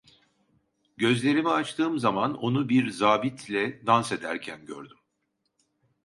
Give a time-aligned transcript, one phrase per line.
[0.97, 4.97] Gözlerimi açtığım zaman onu bir zabitle dans ederken gördüm.